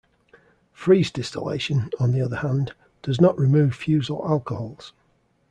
[0.73, 4.93] Freeze distillation, on the other hand, does not remove fusel alcohols.